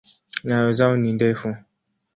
Nyayo 0.45 0.71
zao 0.77 0.95
ni 0.97 1.09
ndefu. 1.17 1.49